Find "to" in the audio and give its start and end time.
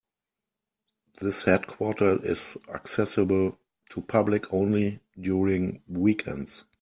3.91-4.01